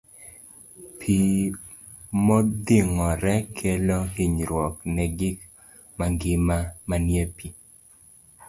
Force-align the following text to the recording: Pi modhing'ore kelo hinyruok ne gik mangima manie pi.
Pi 0.99 1.17
modhing'ore 2.25 3.35
kelo 3.57 3.97
hinyruok 4.15 4.75
ne 4.95 5.05
gik 5.17 5.37
mangima 5.97 6.57
manie 6.87 7.23
pi. 7.35 7.47